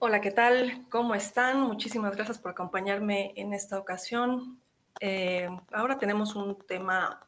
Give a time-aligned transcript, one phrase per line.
[0.00, 0.86] Hola, ¿qué tal?
[0.90, 1.60] ¿Cómo están?
[1.62, 4.60] Muchísimas gracias por acompañarme en esta ocasión.
[5.00, 7.26] Eh, ahora tenemos un tema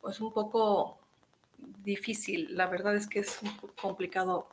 [0.00, 1.00] pues un poco
[1.82, 2.56] difícil.
[2.56, 4.46] La verdad es que es un poco complicado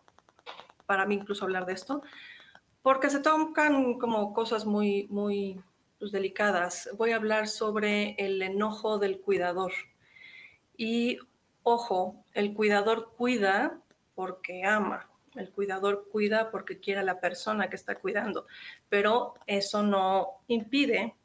[0.87, 2.01] para mí incluso hablar de esto,
[2.81, 5.61] porque se tocan como cosas muy, muy
[5.99, 6.89] pues, delicadas.
[6.97, 9.73] Voy a hablar sobre el enojo del cuidador.
[10.75, 11.19] Y
[11.61, 13.79] ojo, el cuidador cuida
[14.15, 18.47] porque ama, el cuidador cuida porque quiere a la persona que está cuidando,
[18.89, 21.15] pero eso no impide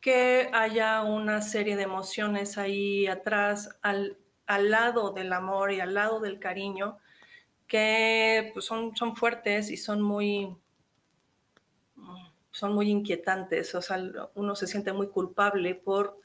[0.00, 5.94] que haya una serie de emociones ahí atrás, al, al lado del amor y al
[5.94, 6.98] lado del cariño,
[7.66, 10.56] que pues, son, son fuertes y son muy,
[12.52, 13.74] son muy inquietantes.
[13.74, 13.98] O sea,
[14.34, 16.20] uno se siente muy culpable por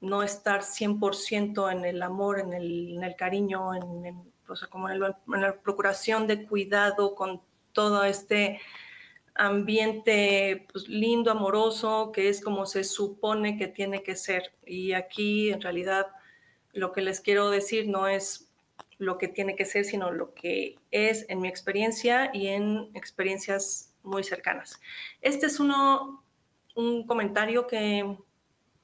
[0.00, 4.90] no estar 100% en el amor, en el, en el cariño, en, o sea, como
[4.90, 8.60] en, la procuración de cuidado con todo este
[9.34, 14.52] ambiente pues, lindo, amoroso, que es como se supone que tiene que ser.
[14.64, 16.06] Y aquí en realidad
[16.72, 18.50] lo que les quiero decir no es
[18.98, 23.92] lo que tiene que ser, sino lo que es en mi experiencia y en experiencias
[24.02, 24.80] muy cercanas.
[25.20, 26.24] Este es uno,
[26.76, 28.16] un comentario que,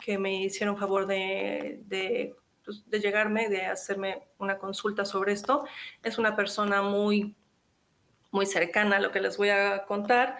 [0.00, 2.34] que me hicieron favor de, de
[2.70, 5.64] pues, de llegarme, de hacerme una consulta sobre esto.
[6.04, 7.34] Es una persona muy,
[8.31, 10.38] muy cercana a lo que les voy a contar.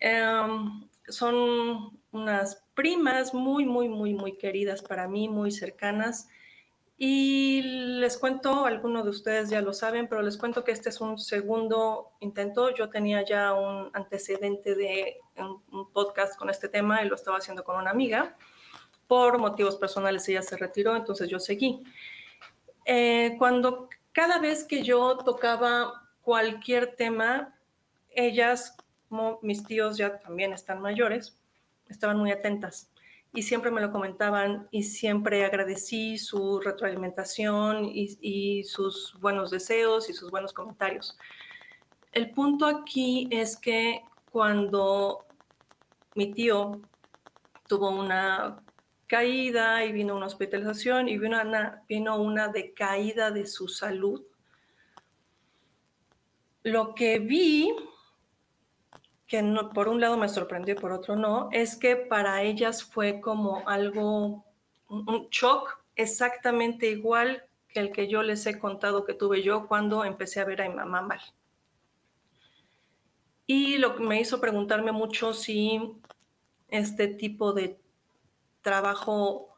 [0.00, 6.28] Em, son unas primas muy, muy, muy, muy queridas para mí, muy cercanas.
[6.96, 7.62] Y
[8.00, 11.16] les cuento, algunos de ustedes ya lo saben, pero les cuento que este es un
[11.16, 12.74] segundo intento.
[12.74, 17.62] Yo tenía ya un antecedente de un podcast con este tema y lo estaba haciendo
[17.62, 18.36] con una amiga
[19.10, 21.82] por motivos personales ella se retiró, entonces yo seguí.
[22.84, 27.58] Eh, cuando cada vez que yo tocaba cualquier tema,
[28.10, 28.76] ellas,
[29.08, 31.36] como mis tíos ya también están mayores,
[31.88, 32.88] estaban muy atentas
[33.32, 40.12] y siempre me lo comentaban y siempre agradecí su retroalimentación y, sus buenos deseos y
[40.12, 41.18] sus buenos comentarios.
[42.12, 45.24] El punto aquí es que cuando
[46.14, 46.80] mi tío
[47.66, 48.62] tuvo una
[49.10, 54.22] caída y vino una hospitalización y vino una, vino una decaída de su salud.
[56.62, 57.74] Lo que vi,
[59.26, 59.42] que
[59.74, 63.68] por un lado me sorprendió y por otro no, es que para ellas fue como
[63.68, 64.44] algo,
[64.86, 70.04] un shock exactamente igual que el que yo les he contado que tuve yo cuando
[70.04, 71.20] empecé a ver a mi mamá mal.
[73.48, 75.96] Y lo que me hizo preguntarme mucho si
[76.68, 77.80] este tipo de
[78.62, 79.50] trabajo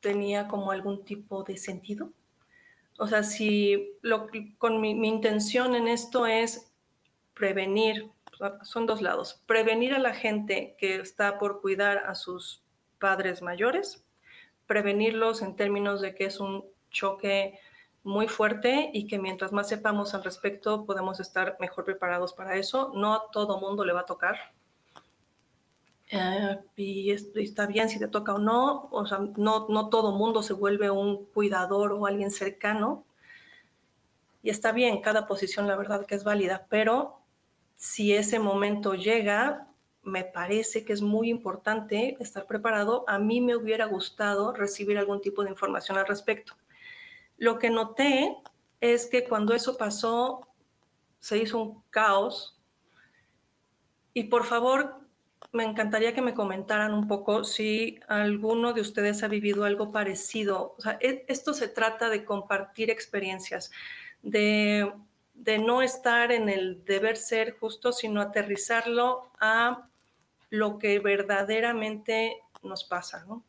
[0.00, 2.12] tenía como algún tipo de sentido.
[2.98, 4.28] O sea, si lo,
[4.58, 6.72] con mi, intención en esto es
[7.34, 8.10] prevenir,
[8.62, 12.62] son dos lados, prevenir a la gente que está por cuidar a sus
[12.98, 14.04] padres mayores,
[14.66, 17.58] prevenirlos en términos de que es un choque
[18.02, 22.92] muy fuerte y que mientras más sepamos al respecto podemos estar mejor preparados para eso.
[22.94, 24.36] No a todo mundo le va a tocar,
[26.10, 30.42] eh, y, está bien si te toca o no, o sea, no, no todo mundo
[30.42, 33.04] se vuelve un cuidador o alguien cercano,
[34.42, 37.20] y está bien, cada posición la verdad que es válida, pero
[37.74, 39.68] si ese momento llega,
[40.02, 43.04] me parece que es muy importante estar preparado.
[43.06, 46.54] A mí me hubiera gustado recibir algún tipo de información al respecto.
[47.36, 48.36] Lo que noté
[48.80, 50.46] es que cuando eso pasó,
[51.18, 52.58] se hizo un caos.
[54.14, 54.99] Y por favor,
[55.52, 60.74] me encantaría que me comentaran un poco si alguno de ustedes ha vivido algo parecido.
[60.78, 63.70] O sea, e, esto se trata de compartir experiencias,
[64.22, 64.92] de,
[65.34, 69.88] de no estar en el deber ser justo, sino aterrizarlo a
[70.50, 73.44] lo que verdaderamente nos pasa, ¿no?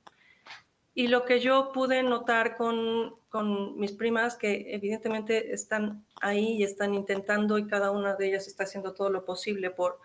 [0.94, 6.64] Y lo que yo pude notar con, con, mis primas, que evidentemente están ahí y
[6.64, 10.00] están intentando y cada una de ellas está haciendo todo lo posible por,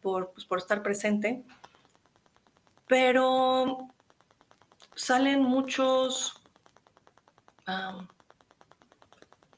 [0.00, 1.44] por, pues, por estar presente,
[2.86, 3.88] pero
[4.94, 6.42] salen muchos,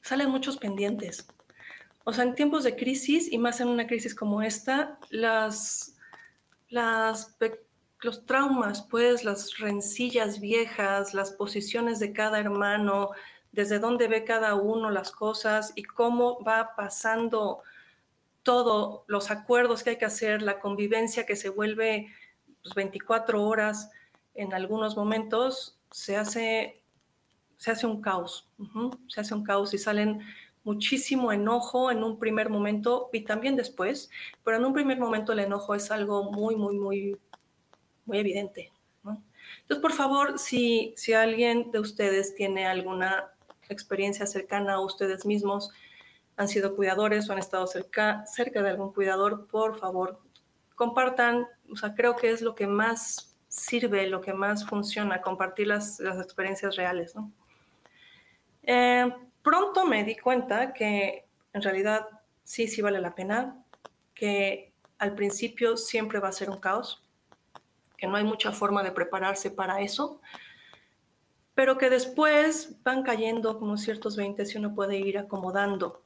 [0.01, 1.27] salen muchos pendientes.
[2.05, 5.95] O sea, en tiempos de crisis y más en una crisis como esta, las
[8.03, 13.11] los traumas, pues las rencillas viejas, las posiciones de cada hermano,
[13.51, 17.63] desde dónde ve cada uno las cosas y cómo va pasando
[18.43, 22.07] todo, los acuerdos que hay que hacer, la convivencia que se vuelve
[22.75, 23.91] 24 pues, horas
[24.35, 26.83] en algunos momentos, se hace,
[27.57, 28.49] se hace un caos,
[29.07, 30.21] se hace un caos y salen
[30.63, 34.09] muchísimo enojo en un primer momento y también después,
[34.43, 37.17] pero en un primer momento el enojo es algo muy, muy, muy
[38.05, 38.71] muy evidente.
[39.61, 43.31] Entonces, por favor, si, si alguien de ustedes tiene alguna
[43.69, 45.71] experiencia cercana a ustedes mismos,
[46.35, 50.19] han sido cuidadores o han estado cerca, de algún cuidador, por favor,
[50.75, 51.47] compartan.
[51.71, 55.99] O sea, creo que es lo que más sirve, lo que más funciona, compartir las,
[55.99, 57.13] experiencias reales.
[58.63, 62.07] Eh, pronto me di cuenta que en realidad
[62.43, 63.63] sí, sí vale la pena,
[64.15, 67.03] que al principio siempre va a ser un caos,
[67.97, 70.19] que no hay mucha forma de prepararse para eso,
[71.53, 76.01] pero que después van cayendo como ciertos 20 y uno puede ir acomodando.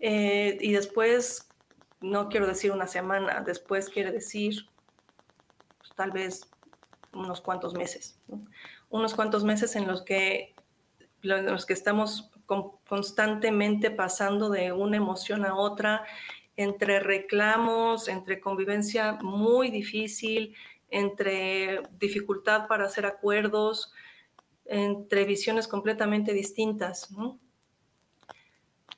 [0.00, 1.48] Eh, y después,
[2.00, 4.66] no quiero decir una semana, después quiere decir
[5.78, 6.50] pues, tal vez
[7.12, 8.18] unos cuantos meses,
[8.90, 10.54] unos cuantos meses en los que,
[11.20, 12.30] los que estamos
[12.88, 16.04] constantemente pasando de una emoción a otra
[16.56, 20.54] entre reclamos, entre convivencia muy difícil,
[20.90, 23.92] entre dificultad para hacer acuerdos,
[24.66, 27.08] entre visiones completamente distintas.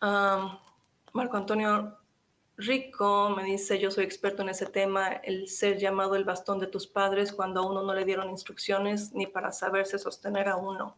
[0.00, 1.98] Marco Antonio
[2.56, 6.68] Rico me dice, yo soy experto en ese tema, el ser llamado el bastón de
[6.68, 10.96] tus padres cuando a uno no le dieron instrucciones ni para saberse sostener a uno.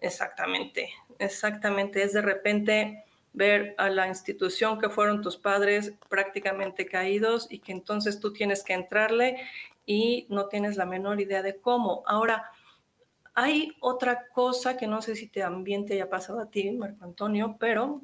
[0.00, 2.02] Exactamente, exactamente.
[2.02, 7.72] Es de repente ver a la institución que fueron tus padres prácticamente caídos y que
[7.72, 9.36] entonces tú tienes que entrarle
[9.84, 12.04] y no tienes la menor idea de cómo.
[12.06, 12.50] Ahora,
[13.34, 17.56] hay otra cosa que no sé si también te haya pasado a ti, Marco Antonio,
[17.58, 18.02] pero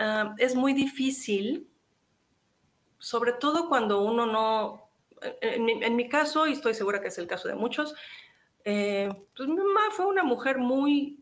[0.00, 1.68] ah, es muy difícil,
[2.98, 4.90] sobre todo cuando uno no,
[5.40, 7.94] en mi, caso, y estoy segura que es el caso de muchos,
[8.64, 11.20] eh, pues mi mamá fue una mujer muy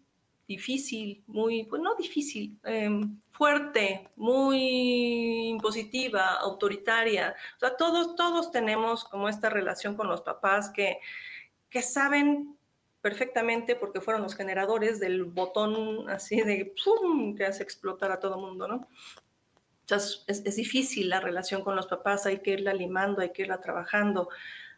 [0.48, 7.36] difícil, muy, pues no difícil, em, fuerte, muy impositiva, autoritaria.
[7.56, 10.98] O sea, todos, todos tenemos como esta relación con los papás que,
[11.69, 12.57] que saben
[13.00, 16.74] perfectamente porque fueron los generadores del botón así de
[17.36, 18.88] que hace explotar a todo mundo, ¿no?
[19.88, 24.28] Es, difícil la relación con los papás, hay que irla limando, hay que irla trabajando,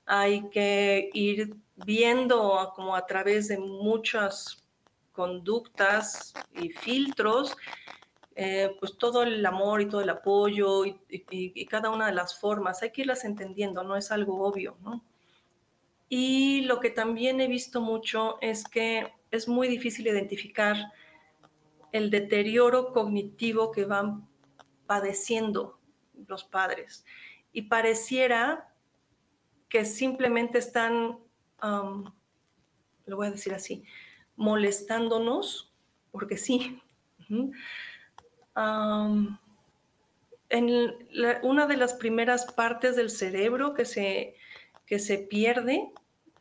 [0.06, 4.64] hay que ir viendo como a través de muchas
[5.10, 7.56] conductas y filtros,
[8.36, 12.82] eh, pues todo el amor y todo el apoyo y, cada una de las formas,
[12.82, 15.04] hay que irlas entendiendo, no es algo obvio, ¿no?
[16.12, 20.76] Y lo que también he visto mucho es que es muy difícil identificar
[21.92, 24.28] el deterioro cognitivo que van
[24.86, 25.78] padeciendo
[26.26, 27.04] los padres.
[27.52, 28.74] Y pareciera
[29.68, 31.20] que simplemente están,
[31.62, 33.84] lo voy a decir así,
[34.34, 35.72] molestándonos,
[36.10, 36.82] porque sí.
[40.48, 40.98] en
[41.44, 44.34] una de las primeras partes del cerebro que se,
[44.86, 45.92] que se pierde,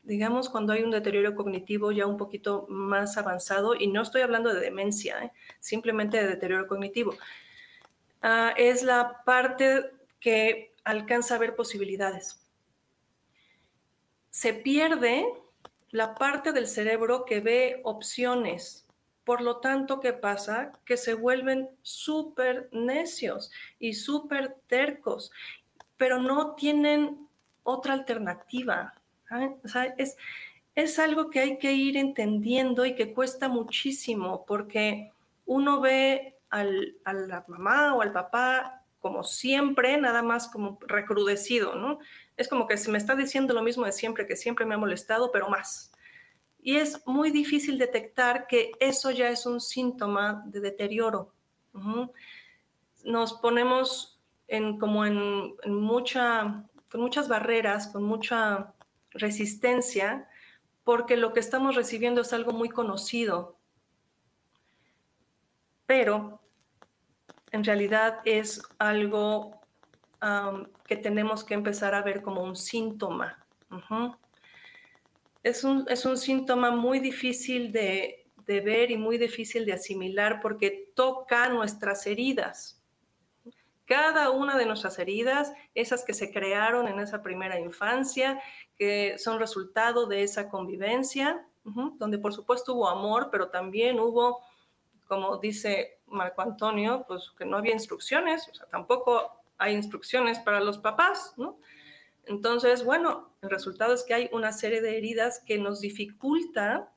[0.09, 4.51] digamos, cuando hay un deterioro cognitivo ya un poquito más avanzado, y no estoy hablando
[4.51, 5.31] de demencia, ¿eh?
[5.59, 7.15] simplemente de deterioro cognitivo,
[8.23, 12.43] ah, es la parte que alcanza a ver posibilidades.
[14.31, 15.27] Se pierde
[15.91, 18.87] la parte del cerebro que ve opciones.
[19.23, 20.71] Por lo tanto, ¿qué pasa?
[20.85, 25.31] Que se vuelven súper necios y súper tercos.
[25.97, 27.27] pero no tienen
[27.63, 28.98] otra alternativa.
[29.97, 30.17] Es,
[30.75, 35.11] es algo que hay que ir entendiendo y que cuesta muchísimo porque
[35.45, 41.75] uno ve al, a la mamá o al papá como siempre, nada más como recrudecido,
[41.75, 41.99] ¿no?
[42.37, 44.77] Es como que se me está diciendo lo mismo de siempre, que siempre me ha
[44.77, 45.91] molestado, pero más.
[46.61, 51.33] Y es muy difícil detectar que eso ya es un síntoma de deterioro.
[53.05, 58.73] Nos ponemos en, como en, mucha, con muchas barreras, con mucha
[59.11, 60.27] resistencia,
[60.83, 63.57] porque lo que estamos recibiendo es algo muy conocido.
[65.85, 66.41] Pero
[67.51, 69.59] en realidad es algo
[70.85, 73.45] que tenemos que empezar a ver como un síntoma.
[75.43, 80.39] es, un, es, un, síntoma muy difícil de, de ver y muy difícil de asimilar
[80.41, 82.83] porque toca nuestras heridas.
[83.85, 88.39] Cada una de nuestras heridas, esas que se crearon en esa primera infancia,
[88.79, 94.39] que son resultado de esa convivencia, donde por supuesto hubo amor, pero también hubo,
[95.05, 100.61] como dice Marco Antonio, pues que no había instrucciones, o sea, tampoco hay instrucciones para
[100.61, 101.59] los papás, ¿no?
[102.25, 106.89] Entonces, bueno, el resultado es que hay una serie de heridas que nos dificulta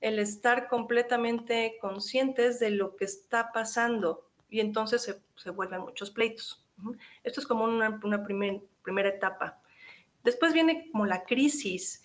[0.00, 6.64] el estar completamente conscientes de lo que está pasando y entonces se, vuelven muchos pleitos.
[7.24, 9.61] Esto es como una primera etapa.
[10.24, 12.02] Después viene como la crisis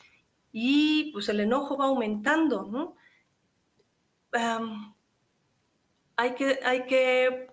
[0.51, 2.95] y pues el enojo va aumentando, ¿no?
[6.15, 7.47] hay que, hay que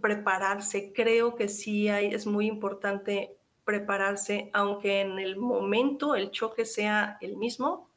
[0.00, 0.92] prepararse.
[0.94, 7.18] Creo que sí hay, es muy importante prepararse, aunque en el momento el choque sea
[7.20, 7.90] el mismo.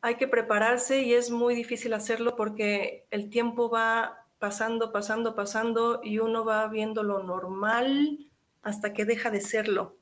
[0.00, 6.00] Hay que prepararse y es muy difícil hacerlo porque el tiempo va pasando, pasando, pasando
[6.02, 8.31] y uno va viendo lo normal
[8.62, 9.96] hasta que deja de serlo.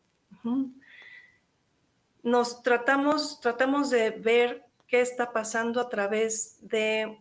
[2.23, 7.19] Nos tratamos, tratamos de ver qué está pasando a través de,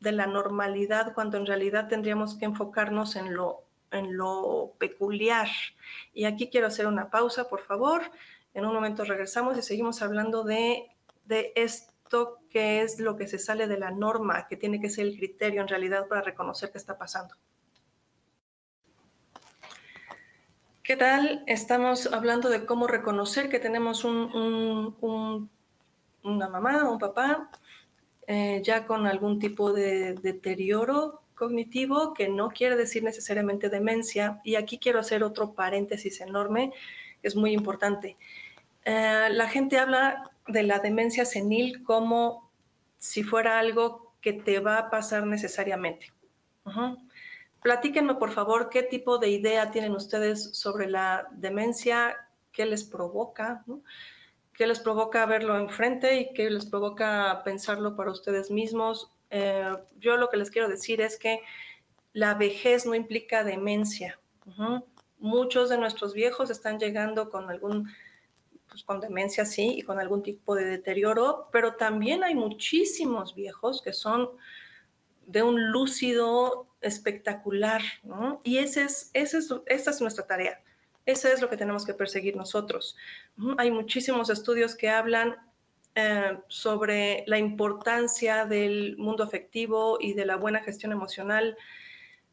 [0.00, 5.48] de la normalidad cuando en realidad tendríamos que enfocarnos en lo, en lo peculiar.
[6.12, 8.02] Y aquí quiero hacer una pausa, por favor.
[8.52, 10.88] En un momento regresamos y seguimos hablando de,
[11.24, 15.06] de esto que es lo que se sale de la norma, que tiene que ser
[15.06, 17.34] el criterio en realidad para reconocer qué está pasando.
[20.84, 21.42] ¿Qué tal?
[21.46, 25.50] Estamos hablando de cómo reconocer que tenemos un, un
[26.22, 27.50] una mamá o un papá
[28.26, 34.42] eh, ya con algún tipo de deterioro cognitivo, que no quiere decir necesariamente demencia.
[34.44, 36.70] Y aquí quiero hacer otro paréntesis enorme,
[37.22, 38.18] que es muy importante.
[38.84, 42.50] Eh, la gente habla de la demencia senil como
[42.98, 46.12] si fuera algo que te va a pasar necesariamente.
[47.64, 53.64] Platíquenme, por favor, qué tipo de idea tienen ustedes sobre la demencia, qué les provoca.
[54.52, 59.10] qué les provoca verlo enfrente y qué les provoca pensarlo para ustedes mismos.
[59.30, 61.40] Eh, yo lo que les quiero decir es que
[62.12, 64.20] la vejez no implica demencia.
[65.18, 67.88] Muchos de nuestros viejos están llegando con algún,
[68.68, 73.80] pues con demencia sí, y con algún tipo de deterioro, pero también hay muchísimos viejos
[73.80, 74.28] que son
[75.26, 77.82] de un lúcido espectacular,
[78.42, 80.60] Y ese es, ese es, esa es nuestra tarea
[81.06, 82.96] eso es lo que tenemos que perseguir nosotros.
[83.58, 85.36] Hay muchísimos estudios que hablan
[85.94, 91.56] eh, sobre la importancia del mundo afectivo y de la buena gestión emocional,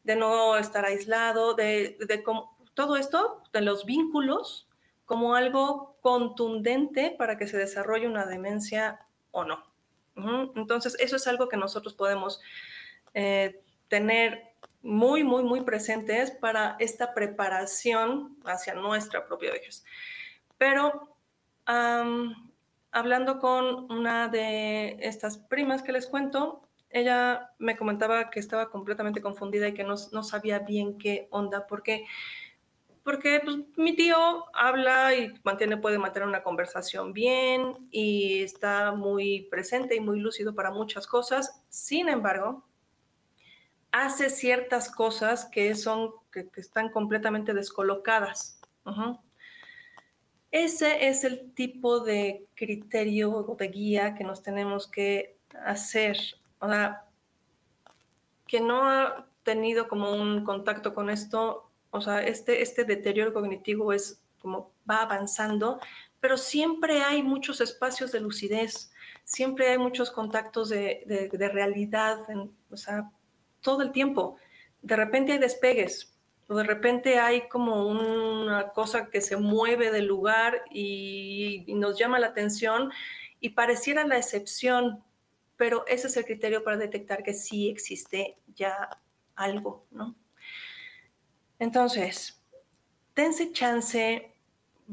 [0.04, 1.98] de no estar aislado, de,
[2.74, 4.68] todo esto, de los vínculos,
[5.04, 9.64] como algo contundente para que se desarrolle una demencia o no.
[10.56, 12.40] Entonces, eso es algo que nosotros podemos
[13.14, 14.52] eh, tener
[14.82, 19.84] muy, muy, muy presentes para esta preparación hacia nuestra propia vejez.
[20.58, 21.16] Pero
[22.90, 29.22] hablando con una de estas primas que les cuento, ella me comentaba que estaba completamente
[29.22, 32.04] confundida y que no, no sabía bien qué onda, porque,
[33.02, 39.48] porque pues, mi tío habla y mantiene, puede mantener una conversación bien y está muy
[39.50, 41.62] presente y muy lúcido para muchas cosas.
[41.70, 42.64] Sin embargo,
[43.92, 48.58] hace ciertas cosas que son que, están completamente descolocadas.
[50.50, 56.18] Ese es el tipo de criterio o de guía que nos tenemos que hacer.
[56.58, 57.04] O sea,
[58.46, 63.92] que no ha tenido como un contacto con esto, o sea, este, este deterioro cognitivo
[63.92, 65.80] es como va avanzando,
[66.20, 68.92] pero siempre hay muchos espacios de lucidez,
[69.24, 72.18] siempre hay muchos contactos de, de realidad,
[72.70, 73.10] o sea,
[73.62, 74.36] todo el tiempo.
[74.82, 76.08] De repente hay despegues.
[76.48, 82.26] de repente hay como una cosa que se mueve del lugar y, nos llama la
[82.26, 82.92] atención
[83.40, 85.02] y pareciera la excepción,
[85.56, 89.00] pero ese es el criterio para detectar que sí existe ya
[89.34, 90.14] algo, ¿no?
[91.58, 92.42] Entonces,
[93.14, 94.34] dense chance,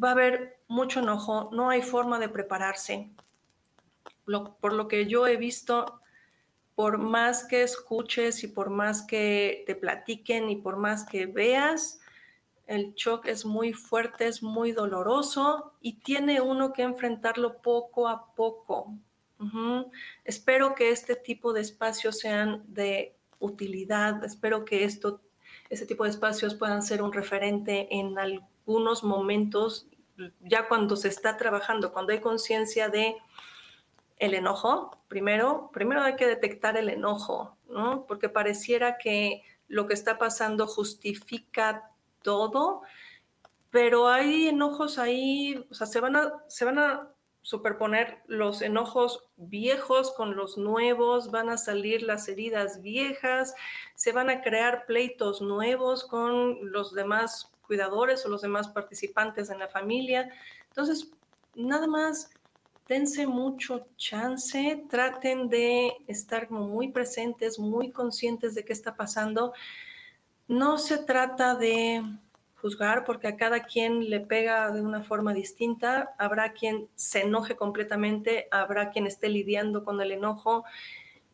[0.01, 3.09] va a haber mucho enojo, no hay forma de prepararse.
[4.61, 5.99] por lo que yo he visto,
[6.79, 11.99] por más que escuches y por más que te platiquen y por más que veas,
[12.67, 18.33] el shock es muy fuerte, es muy doloroso y tiene uno que enfrentarlo poco a
[18.33, 18.93] poco.
[20.23, 25.19] Espero que este tipo de espacios sean de utilidad, espero que esto,
[25.69, 29.85] este tipo de espacios puedan ser un referente en algunos momentos,
[30.39, 33.17] ya cuando se está trabajando, cuando hay conciencia de
[34.19, 38.05] el enojo, primero, primero hay que detectar el enojo, ¿no?
[38.05, 41.89] Porque pareciera que lo que está pasando justifica
[42.21, 42.81] todo,
[43.69, 47.09] pero hay enojos ahí, o sea, se van a, se van a
[47.41, 53.55] superponer los enojos viejos con los nuevos, van a salir las heridas viejas,
[53.95, 59.59] se van a crear pleitos nuevos con los demás cuidadores o los demás participantes en
[59.59, 60.29] la familia.
[60.67, 61.11] Entonces,
[61.55, 62.31] nada más
[62.89, 69.53] dense mucho chance, traten de estar muy presentes, muy conscientes de qué está pasando.
[70.47, 72.03] No se trata de
[72.55, 76.15] juzgar porque a cada quien le pega de una forma distinta.
[76.17, 80.65] Habrá quien se enoje completamente, habrá quien esté lidiando con el enojo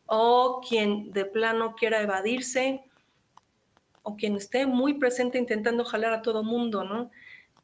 [0.04, 2.84] o quien de plano quiera evadirse
[4.02, 7.10] o quien esté muy presente intentando jalar a todo mundo, ¿no?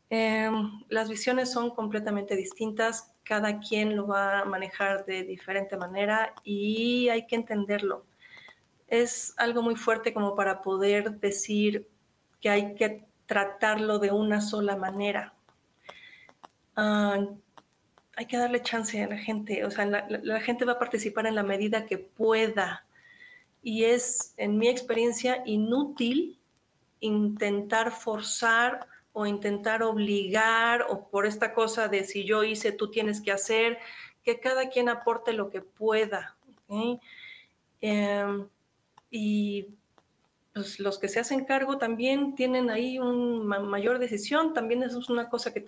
[0.08, 6.34] Em, las visiones son completamente distintas cada quien lo va a manejar de diferente manera
[6.44, 8.04] y hay que entenderlo.
[8.88, 11.88] Es algo muy fuerte como para poder decir
[12.40, 15.32] que hay que tratarlo de una sola manera.
[16.76, 17.18] Ah,
[18.16, 21.26] hay que darle chance a la gente, o sea, la, la gente va a participar
[21.26, 22.84] en la medida que pueda.
[23.62, 26.38] Y es, en mi experiencia, inútil
[27.00, 33.20] intentar forzar o intentar obligar o por esta cosa de si yo hice, tú tienes
[33.20, 33.78] que hacer,
[34.22, 36.36] que cada quien aporte lo que pueda.
[37.80, 38.48] Em,
[39.10, 39.68] y
[40.54, 45.08] pues, los que se hacen cargo también tienen ahí una mayor decisión, también eso es
[45.10, 45.64] una cosa que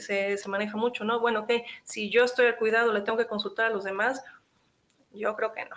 [0.00, 1.20] se, se, maneja mucho, ¿no?
[1.20, 1.52] Bueno, ok,
[1.82, 4.22] si yo estoy al cuidado, le tengo que consultar a los demás,
[5.12, 5.76] yo creo que no.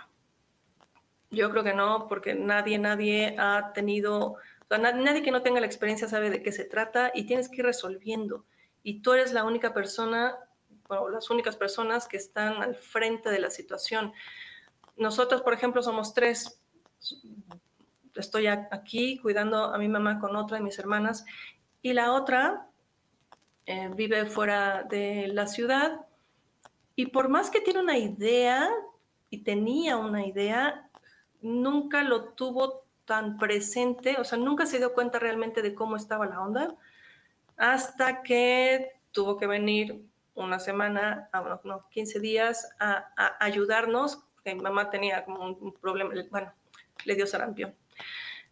[1.30, 4.36] Yo creo que no, porque nadie, nadie ha tenido
[4.76, 7.64] nadie que no tenga la experiencia sabe de qué se trata y tienes que ir
[7.64, 8.44] resolviendo.
[8.82, 10.36] Y tú eres la única persona,
[10.88, 14.12] o las únicas personas que están al frente de la situación.
[14.96, 16.60] Nosotros, por ejemplo, somos tres.
[18.14, 21.24] Estoy aquí cuidando a mi mamá con otra de mis hermanas
[21.80, 22.68] y la otra
[23.64, 26.00] eh, vive fuera de la ciudad
[26.96, 28.68] y por más que tiene una idea
[29.30, 30.90] y tenía una idea,
[31.40, 36.26] nunca lo tuvo tan presente, o sea, nunca se dio cuenta realmente de cómo estaba
[36.26, 36.76] la onda,
[37.56, 44.60] hasta que tuvo que venir una semana, ah, no, 15 días a, ayudarnos, porque mi
[44.60, 46.52] mamá tenía como un, problema, bueno,
[47.06, 47.74] le dio sarampión.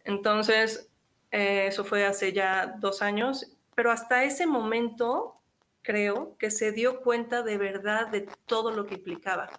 [0.03, 0.89] Entonces,
[1.29, 5.35] eh, eso fue hace ya dos años, pero hasta ese momento
[5.83, 9.49] creo que se dio cuenta de verdad de todo lo que implicaba.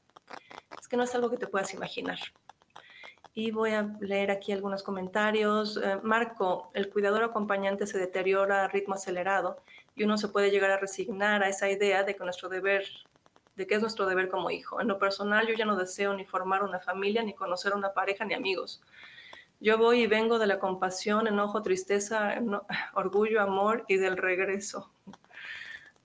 [0.78, 2.18] Es que no es algo que te puedas imaginar.
[3.38, 5.76] Y voy a leer aquí algunos comentarios.
[5.76, 9.62] Eh, Marco, el cuidador acompañante se deteriora a ritmo acelerado
[9.94, 12.84] y uno se puede llegar a resignar a esa idea de que nuestro deber,
[13.54, 14.80] de que es nuestro deber como hijo.
[14.80, 18.24] En lo personal, yo ya no deseo ni formar una familia, ni conocer una pareja,
[18.24, 18.82] ni amigos.
[19.60, 22.34] Yo voy y vengo de la compasión, enojo, tristeza,
[22.94, 24.90] orgullo, amor y del regreso.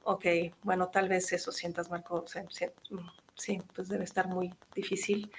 [0.04, 0.26] Ok,
[0.62, 2.26] bueno, tal vez eso sientas, Marco.
[3.34, 5.32] Sí, pues debe estar muy difícil.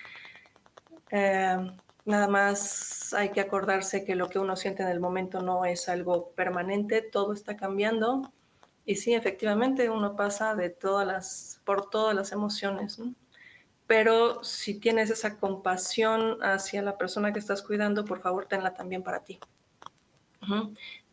[1.13, 1.57] Eh,
[2.05, 5.89] Nada más hay que acordarse que lo que uno siente en el momento no es
[5.89, 8.31] algo permanente, todo está cambiando.
[8.85, 13.01] Y sí, efectivamente, uno pasa de todas las, por todas las emociones.
[13.87, 19.03] Pero si tienes esa compasión hacia la persona que estás cuidando, por favor, tenla también
[19.03, 19.39] para ti.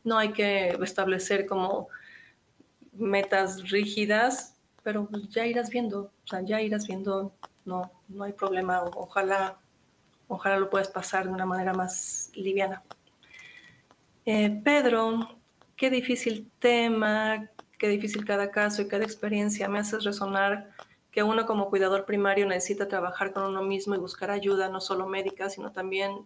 [0.04, 1.88] No hay que establecer como
[2.92, 8.34] metas rígidas, pero pues ya irás viendo, o sea, ya irás viendo, no, no hay
[8.34, 8.84] problema.
[8.84, 9.58] Ojalá
[10.34, 12.82] Ojalá lo puedas pasar de una manera más liviana.
[14.26, 15.28] Eh, Pedro,
[15.76, 19.68] qué difícil tema, qué difícil cada caso y cada experiencia.
[19.68, 20.72] Me haces resonar
[21.12, 25.06] que uno como cuidador primario necesita trabajar con uno mismo y buscar ayuda, no solo
[25.06, 26.26] médica, sino también,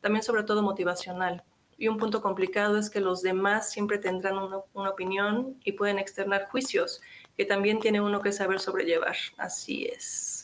[0.00, 1.44] también sobre todo motivacional.
[1.78, 6.00] Y un punto complicado es que los demás siempre tendrán una, una opinión y pueden
[6.00, 7.00] externar juicios,
[7.36, 9.14] que también tiene uno que saber sobrellevar.
[9.38, 10.43] Así es.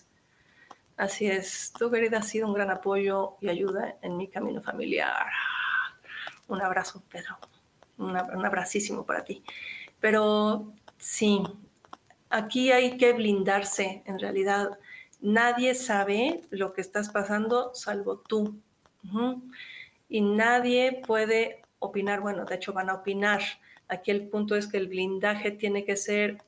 [1.00, 1.72] Así es.
[1.78, 5.28] Tu querida ha sido un gran apoyo y ayuda en mi camino familiar.
[6.46, 7.38] Un abrazo, Pedro.
[7.96, 9.42] un abracísimo para ti.
[9.98, 11.42] Pero sí,
[12.28, 14.02] aquí hay que blindarse.
[14.04, 14.78] En realidad,
[15.22, 18.60] nadie sabe lo que estás pasando salvo tú.
[20.06, 22.20] Y nadie puede opinar.
[22.20, 23.40] Bueno, de hecho, van a opinar.
[23.88, 26.42] Aquí el punto es que el blindaje tiene que ser,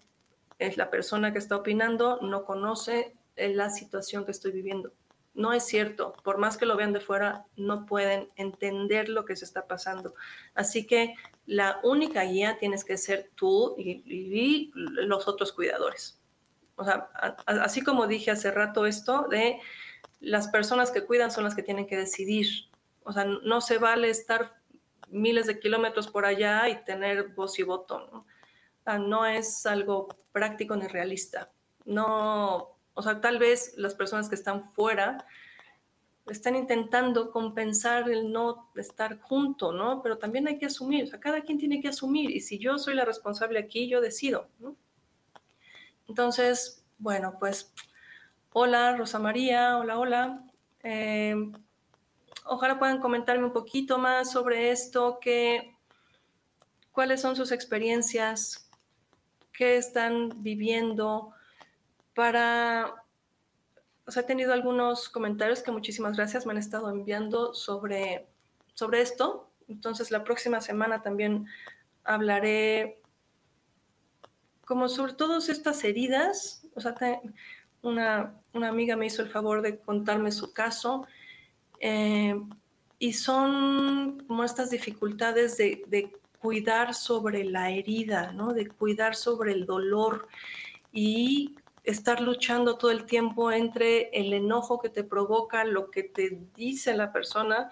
[0.59, 4.93] es la persona que está opinando, no conoce la situación que estoy viviendo.
[5.35, 9.35] No es cierto, por más que lo vean de fuera, no pueden entender lo que
[9.35, 10.15] se está pasando.
[10.55, 11.15] Así que
[11.47, 16.21] la única guía tienes que ser tú y, los otros cuidadores.
[16.77, 17.09] O sea,
[17.47, 19.59] así como dije hace rato esto de
[20.21, 22.47] las personas que cuidan son las que tienen que decidir.
[23.05, 24.61] O sea, no se vale estar
[25.09, 28.27] miles de kilómetros por allá y tener voz y voto.
[28.85, 28.99] ¿no?
[28.99, 31.51] no es algo práctico ni realista.
[31.85, 35.27] No, o sea, tal vez las personas que están fuera
[36.27, 40.03] están intentando compensar el no estar junto, ¿no?
[40.03, 42.31] Pero también hay que asumir, o sea, cada quien tiene que asumir.
[42.31, 44.77] Y si yo soy la responsable aquí, yo decido, ¿no?
[46.09, 47.73] Entonces, bueno, pues,
[48.53, 50.45] hola Rosa María, hola, hola.
[50.85, 51.35] Eh,
[52.45, 55.75] ojalá puedan comentarme un poquito más sobre esto, que,
[56.93, 58.71] cuáles son sus experiencias,
[59.53, 61.33] qué están viviendo
[62.15, 63.05] para,
[64.07, 68.27] o sea, he tenido algunos comentarios que muchísimas gracias me han estado enviando sobre,
[68.75, 69.51] sobre esto.
[69.69, 71.47] Entonces, la próxima semana también
[72.05, 73.01] hablaré
[74.65, 76.67] como sobre todas estas heridas.
[76.75, 76.95] O sea,
[77.83, 81.07] una, una amiga me hizo el favor de contarme su caso.
[81.81, 82.41] Eh,
[82.99, 88.53] y son como estas dificultades de, de, cuidar sobre la herida, ¿no?
[88.53, 90.27] De cuidar sobre el dolor
[90.91, 96.39] y estar luchando todo el tiempo entre el enojo que te provoca, lo que te
[96.55, 97.71] dice la persona,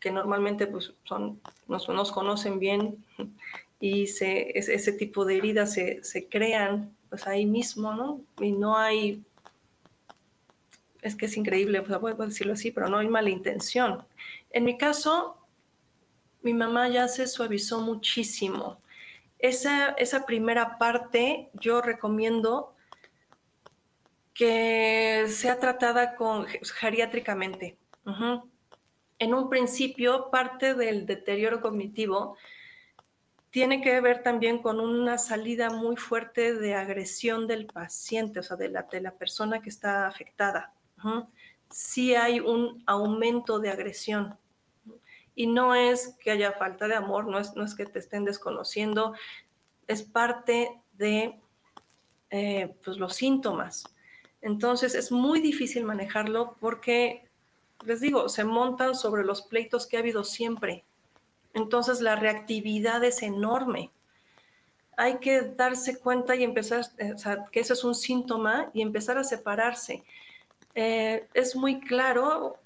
[0.00, 3.04] que normalmente pues, son, nos, conocen bien
[3.80, 8.20] y se, ese, tipo de heridas se, se, crean pues ahí mismo, ¿no?
[8.40, 9.22] Y no hay,
[11.02, 14.04] es que es increíble, pues, puedo decirlo así, pero no hay mala intención.
[14.50, 15.36] En mi caso,
[16.42, 18.78] mi mamá ya se suavizó muchísimo
[19.42, 22.74] esa, esa primera parte yo recomiendo
[24.32, 27.76] que sea tratada con, geriátricamente.
[29.18, 32.36] En un principio, parte del deterioro cognitivo
[33.50, 38.56] tiene que ver también con una salida muy fuerte de agresión del paciente, o sea,
[38.56, 40.72] de la, de la persona que está afectada.
[41.68, 44.38] Sí hay un aumento de agresión.
[45.34, 48.24] Y no es que haya falta de amor, no es, no es que te estén
[48.24, 49.14] desconociendo,
[49.86, 51.40] es parte de
[52.30, 53.84] eh, pues, los síntomas.
[54.40, 57.28] Entonces es muy difícil manejarlo porque,
[57.84, 60.84] les digo, se montan sobre los pleitos que ha habido siempre.
[61.54, 63.90] Entonces la reactividad es enorme.
[64.96, 69.16] Hay que darse cuenta y empezar, o sea, que eso es un síntoma y empezar
[69.16, 70.04] a separarse.
[70.74, 72.56] Eh, es muy claro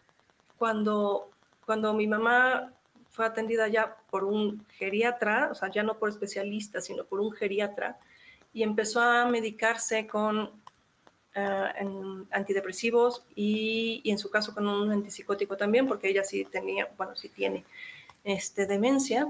[0.58, 1.30] cuando
[1.66, 2.72] cuando mi mamá
[3.10, 7.32] fue atendida ya por un geriatra, o sea, ya no por especialista, sino por un
[7.32, 7.98] geriatra,
[8.52, 10.50] y empezó a medicarse con
[11.34, 16.88] eh, antidepresivos y, y, en su caso con un antipsicótico también, porque ella sí tenía,
[16.96, 17.64] bueno, sí tiene
[18.24, 19.28] este, demencia.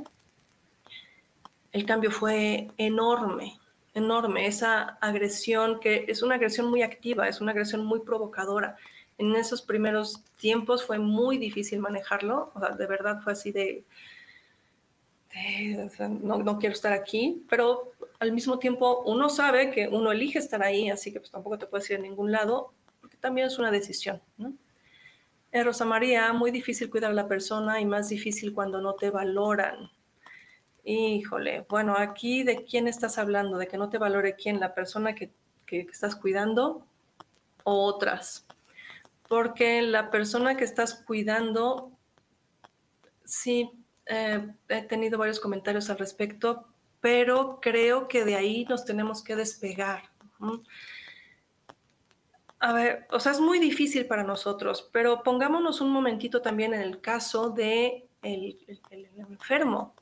[1.72, 3.58] El cambio fue enorme,
[3.94, 4.46] enorme.
[4.46, 8.76] Esa agresión, que es una agresión muy activa, es una agresión muy provocadora,
[9.18, 13.84] en esos primeros tiempos fue muy difícil manejarlo, o sea, de verdad fue así de,
[16.22, 20.62] no, no, quiero estar aquí, pero al mismo tiempo uno sabe que uno elige estar
[20.62, 23.70] ahí, así que pues tampoco te puedes ir a ningún lado, porque también es una
[23.70, 24.20] decisión.
[25.52, 29.10] En Rosa María, muy difícil cuidar a la persona y más difícil cuando no te
[29.10, 29.90] valoran.
[30.84, 35.14] Híjole, bueno, aquí de quién estás hablando, de que no te valore quién, la persona
[35.14, 35.32] que,
[35.66, 36.86] que estás cuidando
[37.64, 38.46] o otras
[39.28, 41.92] porque la persona que estás cuidando,
[43.24, 43.70] sí,
[44.06, 46.68] eh, he tenido varios comentarios al respecto,
[47.00, 50.04] pero creo que de ahí nos tenemos que despegar.
[52.58, 56.80] A ver, o sea, es muy difícil para nosotros, pero pongámonos un momentito también en
[56.80, 58.58] el caso de el,
[59.16, 59.94] enfermo.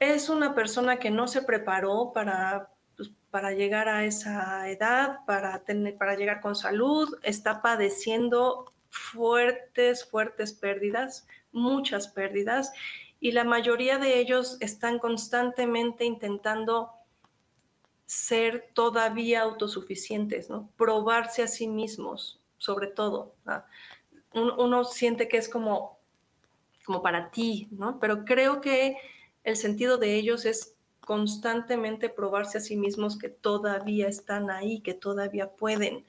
[0.00, 2.71] Es una persona que no se preparó para
[3.32, 10.52] para llegar a esa edad, para, tener, para llegar con salud, está padeciendo fuertes, fuertes
[10.52, 12.74] pérdidas, muchas pérdidas,
[13.20, 16.90] y la mayoría de ellos están constantemente intentando
[18.04, 20.68] ser todavía autosuficientes, ¿no?
[20.76, 23.32] Probarse a sí mismos, sobre todo.
[24.34, 25.96] Uno, siente que es como,
[26.84, 27.98] como para ti, ¿no?
[27.98, 28.98] Pero creo que
[29.42, 30.71] el sentido de ellos es
[31.04, 36.04] constantemente probarse a sí mismos que todavía están ahí, que todavía pueden.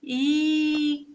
[0.00, 1.12] Y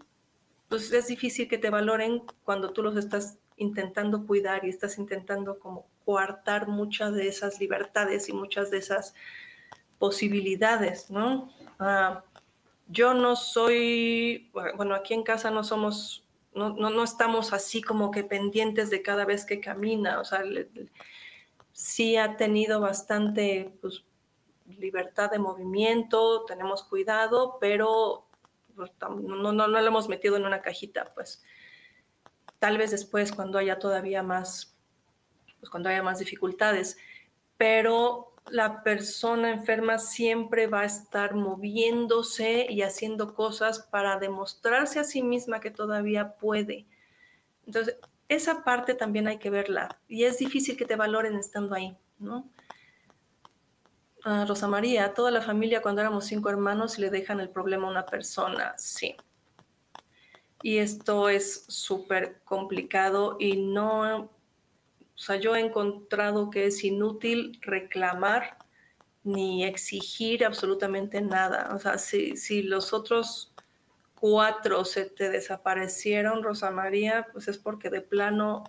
[0.68, 5.58] pues es difícil que te valoren cuando tú los estás intentando cuidar y estás intentando
[5.58, 9.14] como coartar muchas de esas libertades y muchas de esas
[9.98, 11.52] posibilidades, ¿no?
[11.78, 12.24] Ah,
[12.88, 18.24] yo no soy, bueno, aquí en casa no somos, no, no, estamos así como que
[18.24, 20.42] pendientes de cada vez que camina, o sea,
[21.74, 24.04] sí ha tenido bastante pues,
[24.78, 28.26] libertad de movimiento, tenemos cuidado, pero
[28.76, 31.42] pues, no, no, lo hemos metido en una cajita, pues
[32.60, 34.78] tal vez después cuando haya todavía más,
[35.58, 36.96] pues cuando haya más dificultades,
[37.56, 45.04] pero la persona enferma siempre va a estar moviéndose y haciendo cosas para demostrarse a
[45.04, 46.86] sí misma que todavía puede.
[47.66, 47.96] Entonces,
[48.28, 52.48] esa parte también hay que verla y es difícil que te valoren estando ahí, ¿no?
[54.24, 58.06] Rosa María, toda la familia cuando éramos cinco hermanos le dejan el problema a una
[58.06, 59.16] persona, sí.
[60.62, 64.30] Y esto es súper complicado y no, o
[65.14, 68.56] sea, yo he encontrado que es inútil reclamar
[69.24, 71.74] ni exigir absolutamente nada.
[71.74, 73.53] O sea, si, si los otros
[74.24, 78.64] cuatro se te desaparecieron, Rosa María, pues es porque de plano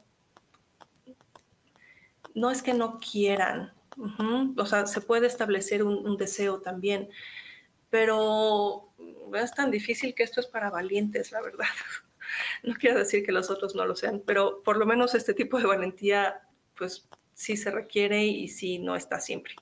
[2.34, 3.74] no es que no quieran,
[4.58, 7.08] o sea, se puede establecer un, deseo también,
[7.90, 8.94] pero
[9.34, 11.66] es tan difícil que esto es para valientes, la verdad.
[12.64, 15.58] No quiero decir que los otros no lo sean, pero por lo menos este tipo
[15.58, 16.42] de valentía,
[16.76, 19.56] pues sí se requiere y sí no está siempre.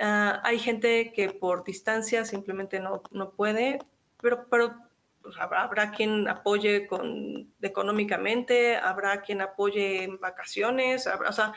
[0.00, 3.78] Ah, hay gente que por distancia simplemente no, no puede,
[4.20, 4.74] pero, pero
[5.22, 11.52] pues, habrá, quien apoye con, económicamente, habrá quien apoye en vacaciones, o sea,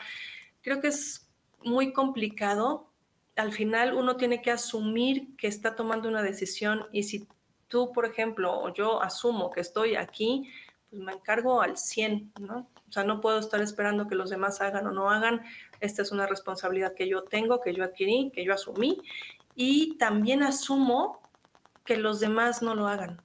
[0.60, 1.30] creo que es
[1.62, 2.90] muy complicado.
[3.36, 7.28] Al final uno tiene que asumir que está tomando una decisión y si
[7.68, 10.50] tú, por ejemplo, o yo asumo que estoy aquí,
[10.90, 12.68] pues me encargo al 100, ¿no?
[12.88, 15.42] O sea, no puedo estar esperando que los demás hagan o no hagan.
[15.78, 18.98] Esta es una responsabilidad que yo tengo, que yo adquirí, que yo asumí.
[19.54, 21.19] Y también asumo
[21.90, 23.20] que los demás no lo hagan.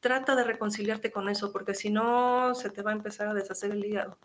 [0.00, 3.70] Trata de reconciliarte con eso, porque si no, se te va a empezar a deshacer
[3.70, 4.16] el hígado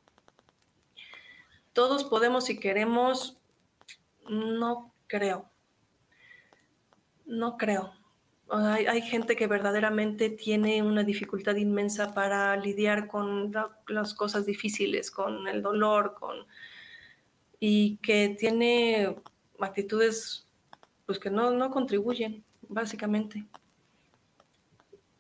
[1.78, 3.38] todos podemos y queremos,
[4.28, 5.48] no creo.
[7.28, 7.94] No creo.
[8.50, 13.54] Hay, gente que verdaderamente tiene una dificultad inmensa para lidiar con
[13.90, 16.48] las cosas difíciles, con el dolor, con
[17.60, 19.16] y que tiene
[19.60, 20.48] actitudes
[21.06, 23.46] pues que no, no contribuyen, básicamente.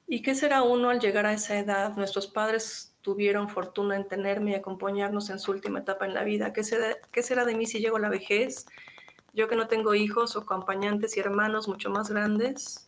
[0.07, 1.95] ¿Y qué será uno al llegar a esa edad?
[1.97, 6.53] Nuestros padres tuvieron fortuna en tenerme y acompañarnos en su última etapa en la vida.
[6.53, 8.65] ¿Qué será, ¿Qué será de mí si llego a la vejez?
[9.33, 12.85] Yo que no tengo hijos o acompañantes y hermanos mucho más grandes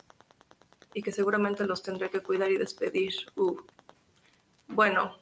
[0.94, 3.12] y que seguramente los tendré que cuidar y despedir.
[3.36, 3.56] Uh.
[4.68, 5.18] Bueno,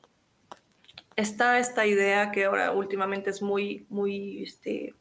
[1.16, 4.94] está esta idea que ahora últimamente es muy, muy, este,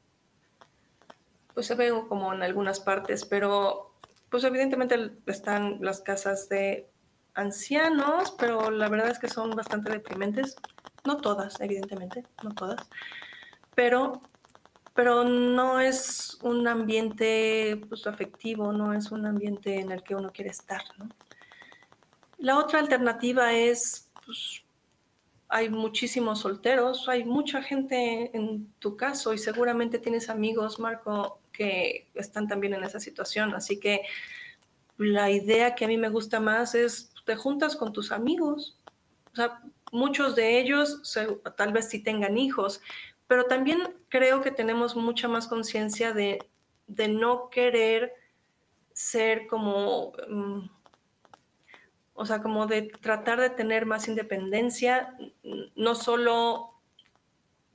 [1.54, 3.87] pues se ve como en algunas partes, pero
[4.30, 6.90] pues evidentemente están las casas de
[7.34, 10.56] ancianos, pero la verdad es que son bastante deprimentes.
[11.06, 12.90] No todas, evidentemente, no todas.
[13.76, 14.22] Pero,
[14.94, 20.32] pero no es un ambiente pues, afectivo, no es un ambiente en el que uno
[20.32, 20.82] quiere estar.
[22.40, 24.64] La otra alternativa es, pues,
[25.50, 32.08] hay muchísimos solteros, hay mucha gente en tu caso y seguramente tienes amigos, Marco, que
[32.14, 33.56] están también en esa situación.
[33.56, 34.02] Así que
[34.98, 38.78] la idea que a mí me gusta más es te juntas con tus amigos.
[39.34, 41.02] O sea, muchos de ellos
[41.58, 42.82] tal vez sí tengan hijos,
[43.28, 46.40] pero también creo que tenemos mucha más conciencia de,
[47.10, 48.14] no querer
[48.94, 50.70] ser como, mm,
[52.14, 55.18] o sea, como de tratar de tener más independencia,
[55.76, 56.74] no solo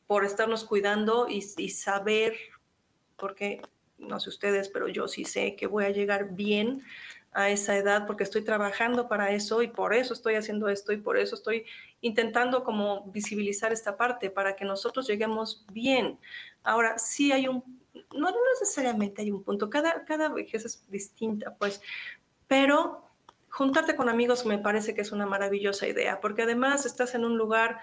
[0.06, 2.34] por estarnos cuidando y saber,
[3.16, 3.62] porque
[3.98, 6.82] no sé ustedes, pero yo sí sé que voy a llegar bien
[7.32, 10.98] a esa edad porque estoy trabajando para eso y por eso estoy haciendo esto y
[10.98, 11.64] por eso estoy
[12.02, 16.18] intentando como visibilizar esta parte para que nosotros lleguemos bien.
[16.62, 17.62] Ahora, sí hay un,
[18.14, 21.80] no, necesariamente hay un punto, cada, cada vejez es distinta, pues,
[22.46, 23.08] pero
[23.48, 27.38] juntarte con amigos me parece que es una maravillosa idea, porque además estás en un
[27.38, 27.80] lugar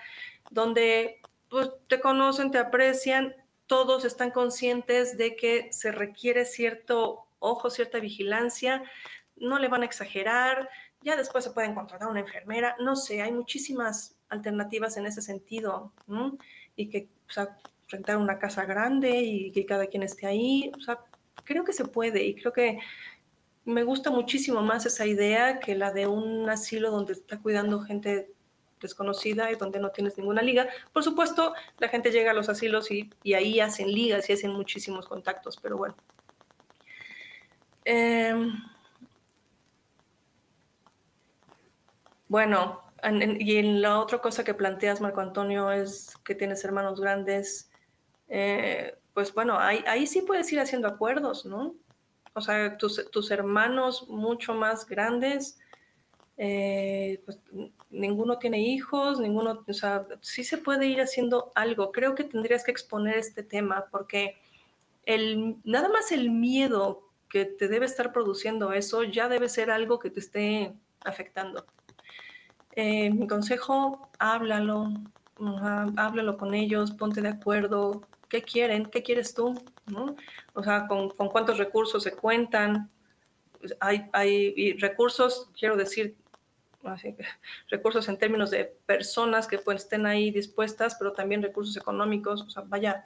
[0.52, 3.36] donde pues, te conocen, te aprecian,
[3.70, 8.82] todos están conscientes de que se requiere cierto ojo, cierta vigilancia,
[9.36, 10.68] no le van a exagerar,
[11.02, 15.94] ya después se pueden contratar una enfermera, no sé, hay muchísimas alternativas en ese sentido,
[16.76, 17.58] y que, o sea,
[17.90, 21.06] rentar una casa grande y que cada quien esté ahí, o sea,
[21.44, 22.80] creo que se puede y creo que
[23.66, 28.34] me gusta muchísimo más esa idea que la de un asilo donde está cuidando gente
[28.80, 30.68] desconocida y donde no tienes ninguna liga.
[30.94, 35.08] Por supuesto, la gente llega a los asilos y, ahí hacen ligas y hacen muchísimos
[35.08, 35.96] contactos, pero bueno.
[37.86, 38.54] Em,
[42.28, 42.84] bueno,
[43.40, 47.72] y la otra cosa que planteas, Marco Antonio, es que tienes hermanos grandes.
[48.28, 51.76] Eh, pues bueno, ahí, ahí sí puedes ir haciendo acuerdos, ¿no?
[52.34, 55.60] O sea, tus, tus hermanos mucho más grandes,
[56.38, 57.40] eh, pues
[57.90, 61.92] ninguno tiene hijos, ninguno, o sea, sí se puede ir haciendo algo.
[61.92, 64.38] Creo que tendrías que exponer este tema porque
[65.06, 70.00] el, nada más el miedo que te debe estar produciendo eso ya debe ser algo
[70.00, 71.66] que te esté afectando.
[72.76, 74.94] Eh, mi consejo, háblalo,
[75.98, 78.86] háblalo con ellos, ponte de acuerdo, ¿qué quieren?
[78.86, 79.56] ¿Qué quieres tú?
[80.54, 82.90] O sea, ¿con, cuántos recursos se cuentan?
[83.80, 86.16] Hay, hay recursos, quiero decir,
[87.70, 92.42] recursos en términos de personas que pues, estén ahí dispuestas, pero también recursos económicos.
[92.42, 93.06] O sea, vaya,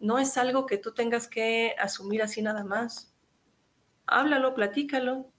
[0.00, 3.12] no es algo que tú tengas que asumir así nada más.
[4.06, 5.30] Háblalo, platícalo.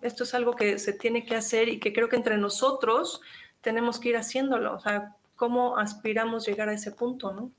[0.00, 3.20] Esto es algo que se tiene que hacer y que creo que entre nosotros
[3.60, 4.74] tenemos que ir haciéndolo.
[4.74, 7.52] O sea, cómo aspiramos llegar a ese punto, ¿no?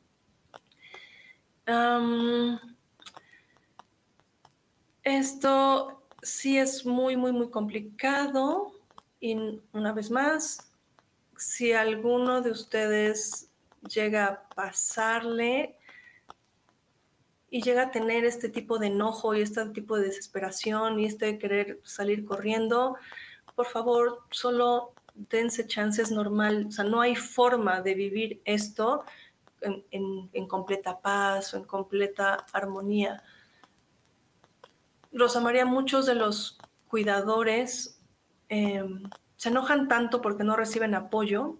[5.03, 8.78] esto sí es muy, muy, muy complicado.
[9.19, 10.71] Y una vez más,
[11.37, 13.49] si alguno de ustedes
[13.87, 15.77] llega a pasarle
[17.49, 21.37] y llega a tener este tipo de enojo y este tipo de desesperación y este
[21.37, 22.95] querer salir corriendo,
[23.55, 26.67] por favor, solo dense chances normal.
[26.69, 29.03] O sea, no hay forma de vivir esto
[29.61, 33.21] en, completa paz o en completa armonía.
[35.11, 37.98] Rosa María, muchos de los cuidadores
[38.49, 39.03] em,
[39.37, 41.57] se enojan tanto porque no reciben apoyo,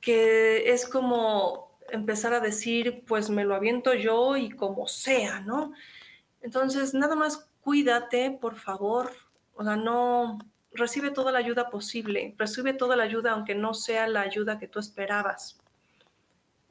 [0.00, 5.72] que es como empezar a decir, pues me lo aviento yo y como sea, ¿no?
[6.42, 9.10] Entonces, nada más cuídate, por favor,
[9.54, 10.38] o sea, no
[10.72, 14.68] recibe toda la ayuda posible, recibe toda la ayuda aunque no sea la ayuda que
[14.68, 15.58] tú esperabas.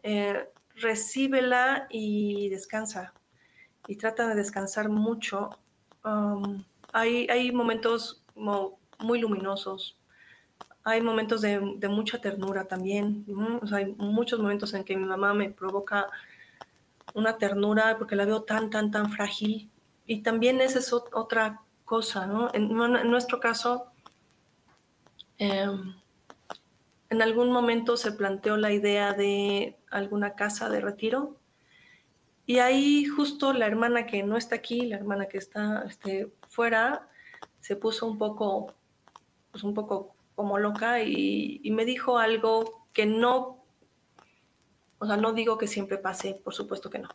[0.04, 3.14] Eh, recíbela y descansa.
[3.88, 5.50] Y trata de descansar mucho.
[6.04, 9.98] Um, hay, momentos muy luminosos.
[10.84, 13.26] Hay momentos de, mucha ternura también.
[13.72, 16.08] hay muchos momentos en que mi mamá me provoca
[17.14, 19.70] una ternura porque la veo tan, tan, tan frágil.
[20.06, 22.50] Y también esa es otra cosa, ¿no?
[22.54, 22.70] En,
[23.10, 23.92] nuestro caso,
[25.38, 25.96] em,
[27.10, 31.38] en algún momento se planteó la idea de alguna casa de retiro
[32.46, 37.10] y ahí justo la hermana que no está aquí, la hermana que está este, fuera,
[37.60, 38.74] se puso un poco,
[39.52, 43.64] pues un poco como loca y, y me dijo algo que no,
[45.00, 47.10] o sea, no digo que siempre pase, por supuesto que no.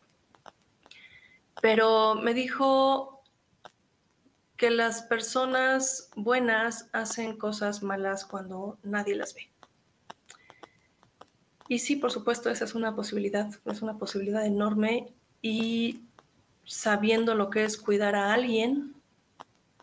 [1.60, 3.22] Pero me dijo
[4.56, 9.50] que las personas buenas hacen cosas malas cuando nadie las ve.
[11.68, 16.02] Y sí, por supuesto, esa es una posibilidad, es una posibilidad enorme y
[16.64, 18.94] sabiendo lo que es cuidar a alguien,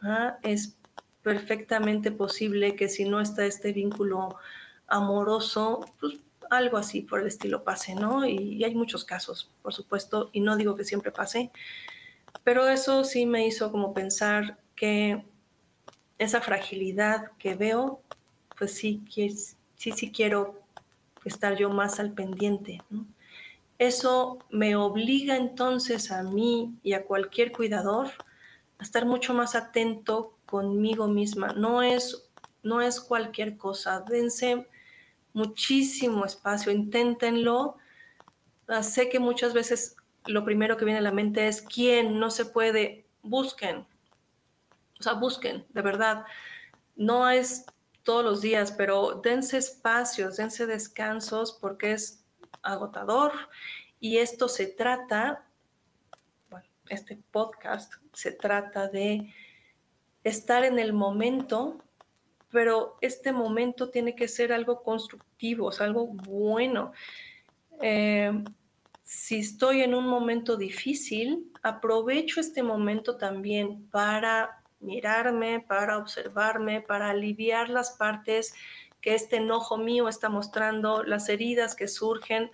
[0.05, 0.37] ¿ah?
[0.43, 0.77] es
[1.21, 4.37] perfectamente posible que si no está este vínculo
[4.87, 8.25] amoroso, pues algo así por el estilo pase, ¿no?
[8.25, 11.51] Y, hay muchos casos, por supuesto, y no digo que siempre pase,
[12.43, 15.25] pero eso sí me hizo como pensar que
[16.17, 18.01] esa fragilidad que veo,
[18.57, 20.61] pues sí, sí, sí quiero
[21.23, 22.81] estar yo más al pendiente.
[23.79, 28.11] Eso me obliga entonces a mí y a cualquier cuidador
[28.79, 31.53] a estar mucho más atento conmigo misma.
[31.53, 32.29] No es,
[32.63, 34.01] no es cualquier cosa.
[34.01, 34.67] Dense
[35.33, 37.77] muchísimo espacio, inténtenlo.
[38.67, 39.95] Ah, sé que muchas veces
[40.25, 43.85] lo primero que viene a la mente es quién no se puede, busquen.
[44.99, 46.25] O sea, busquen, de verdad.
[46.95, 47.65] No es
[48.03, 52.23] todos los días, pero dense espacios, dense descansos porque es
[52.61, 53.33] agotador
[53.99, 55.45] y esto se trata,
[56.89, 59.33] este podcast se trata de
[60.23, 61.77] estar en el momento,
[62.51, 66.93] pero este momento tiene que ser algo constructivo, es algo bueno.
[67.81, 68.31] Eh,
[69.03, 77.09] si estoy en un momento difícil, aprovecho este momento también para mirarme, para observarme, para
[77.11, 78.53] aliviar las partes
[79.01, 82.49] que este enojo mío está mostrando, las heridas que surgen.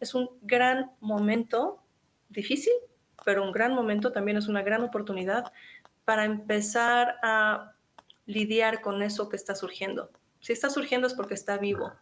[0.00, 1.82] Es un gran momento,
[2.30, 2.72] difícil,
[3.24, 5.52] pero un gran momento, también es una gran oportunidad
[6.04, 7.74] para empezar a
[8.26, 10.10] lidiar con eso que está surgiendo.
[10.40, 11.92] Si está surgiendo es porque está vivo.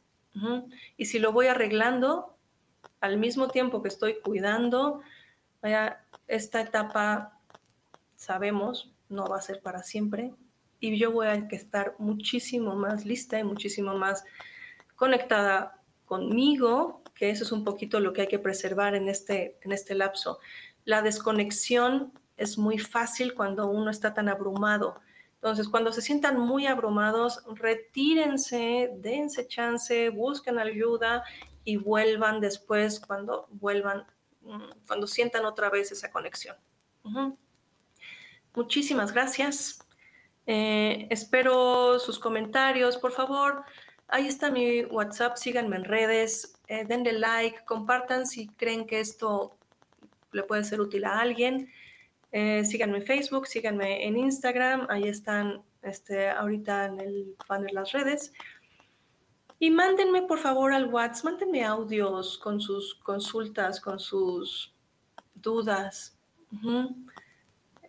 [0.97, 2.37] Y si lo voy arreglando,
[3.01, 5.01] al mismo tiempo que estoy cuidando,
[6.27, 7.39] esta etapa,
[8.17, 10.33] sabemos, no va a ser para siempre,
[10.79, 14.25] y yo voy a estar muchísimo más lista y muchísimo más
[14.97, 19.73] conectada conmigo, que eso es un poquito lo que hay que preservar en este, en
[19.73, 20.39] este lapso.
[20.85, 25.01] La desconexión es muy fácil cuando uno está tan abrumado.
[25.35, 31.25] Entonces, cuando se sientan muy abrumados, retírense, dense chance, busquen ayuda
[31.65, 34.05] y vuelvan después cuando vuelvan,
[34.43, 36.57] mm, cuando sientan otra vez esa conexión.
[38.55, 39.79] Muchísimas gracias.
[40.47, 43.65] Eh, espero sus comentarios, por favor.
[44.09, 49.57] Ahí está mi WhatsApp, síganme en redes, eh, denle like, compartan si creen que esto
[50.33, 51.71] le puede ser útil a alguien.
[52.33, 57.93] Eh, síganme en Facebook, síganme en Instagram, ahí están este, ahorita en el panel las
[57.93, 58.33] redes.
[59.59, 64.75] Y mándenme por favor al WhatsApp, mándenme audios con sus consultas, con sus
[65.35, 66.17] dudas.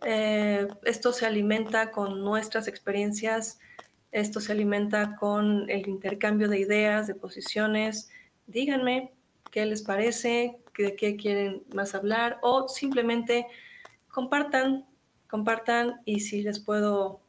[0.04, 3.58] Eh, esto se alimenta con nuestras experiencias,
[4.10, 8.10] esto se alimenta con el intercambio de ideas, de posiciones.
[8.46, 9.12] Díganme
[9.50, 13.46] qué les parece, de qué quieren más hablar o simplemente
[14.08, 14.86] compartan,
[15.28, 17.20] compartan y si les puedo,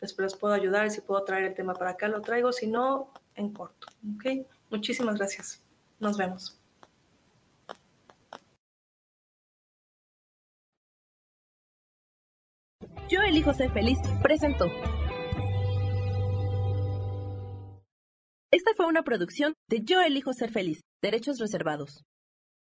[0.00, 3.52] les, puedo ayudar si puedo traer el tema para acá, lo traigo, si no, en
[3.52, 3.88] corto.
[4.16, 4.46] ¿ok?
[4.70, 5.62] Muchísimas gracias.
[6.00, 6.58] Nos vemos.
[13.08, 14.66] Yo elijo ser feliz presentó.
[18.50, 22.04] Esta fue una producción de Yo elijo ser feliz, derechos reservados.